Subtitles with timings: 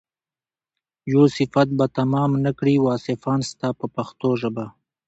[1.11, 4.65] یو صفت به تمام نه کړي واصفان ستا په پښتو ژبه.